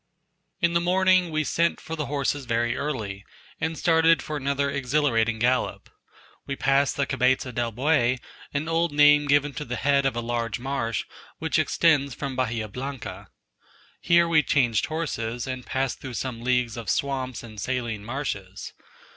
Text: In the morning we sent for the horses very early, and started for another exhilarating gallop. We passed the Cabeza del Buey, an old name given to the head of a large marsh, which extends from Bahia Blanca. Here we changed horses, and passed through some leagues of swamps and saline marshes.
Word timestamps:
In 0.61 0.73
the 0.73 0.81
morning 0.81 1.29
we 1.29 1.43
sent 1.43 1.79
for 1.79 1.95
the 1.95 2.07
horses 2.07 2.45
very 2.45 2.75
early, 2.75 3.23
and 3.59 3.77
started 3.77 4.19
for 4.23 4.35
another 4.35 4.67
exhilarating 4.67 5.37
gallop. 5.37 5.91
We 6.47 6.55
passed 6.55 6.97
the 6.97 7.05
Cabeza 7.05 7.51
del 7.53 7.71
Buey, 7.71 8.17
an 8.51 8.67
old 8.67 8.91
name 8.91 9.27
given 9.27 9.53
to 9.53 9.63
the 9.63 9.75
head 9.75 10.07
of 10.07 10.15
a 10.15 10.19
large 10.19 10.57
marsh, 10.57 11.03
which 11.37 11.59
extends 11.59 12.15
from 12.15 12.35
Bahia 12.35 12.67
Blanca. 12.67 13.27
Here 13.99 14.27
we 14.27 14.41
changed 14.41 14.87
horses, 14.87 15.45
and 15.45 15.67
passed 15.67 16.01
through 16.01 16.15
some 16.15 16.41
leagues 16.41 16.77
of 16.77 16.89
swamps 16.89 17.43
and 17.43 17.59
saline 17.61 18.03
marshes. 18.03 18.73